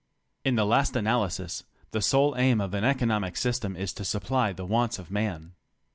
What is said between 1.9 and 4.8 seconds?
tJic sole aim of an economic system is to supply the